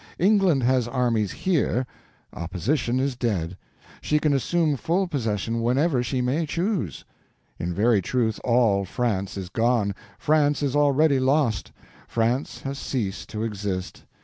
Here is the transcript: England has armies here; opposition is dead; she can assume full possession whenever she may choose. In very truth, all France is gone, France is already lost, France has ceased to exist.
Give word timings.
England 0.17 0.63
has 0.63 0.87
armies 0.87 1.31
here; 1.31 1.85
opposition 2.33 2.99
is 2.99 3.15
dead; 3.15 3.55
she 4.01 4.17
can 4.17 4.33
assume 4.33 4.75
full 4.75 5.07
possession 5.07 5.61
whenever 5.61 6.01
she 6.01 6.21
may 6.21 6.43
choose. 6.43 7.05
In 7.59 7.71
very 7.71 8.01
truth, 8.01 8.39
all 8.43 8.83
France 8.83 9.37
is 9.37 9.49
gone, 9.49 9.93
France 10.17 10.63
is 10.63 10.75
already 10.75 11.19
lost, 11.19 11.71
France 12.07 12.61
has 12.61 12.79
ceased 12.79 13.29
to 13.29 13.43
exist. 13.43 14.03